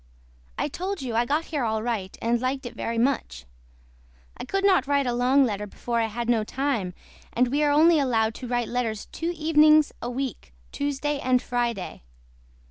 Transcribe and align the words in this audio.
I 0.57 0.67
TOLD 0.67 1.03
YOU 1.03 1.13
I 1.15 1.25
GOT 1.25 1.45
HERE 1.45 1.63
ALL 1.63 1.83
RIGHT 1.83 2.17
AND 2.23 2.41
LIKED 2.41 2.65
IT 2.65 2.73
VERY 2.73 2.97
MUCH. 2.97 3.45
I 4.35 4.45
COULD 4.45 4.65
NOT 4.65 4.87
WRITE 4.87 5.05
A 5.05 5.13
LONG 5.13 5.45
LETTER 5.45 5.67
BEFORE 5.67 5.99
I 5.99 6.07
HAD 6.07 6.27
NO 6.27 6.43
TIME 6.43 6.95
AND 7.33 7.49
WE 7.49 7.61
ARE 7.63 7.69
ONLY 7.69 7.99
ALOWED 7.99 8.33
TO 8.33 8.47
WRITE 8.47 8.67
LETTERS 8.69 9.05
TWO 9.11 9.29
EVENINGS 9.35 9.91
A 10.01 10.09
WEEK 10.09 10.53
TUESDAY 10.71 11.19
AND 11.19 11.39
FRIDAY. 11.43 12.01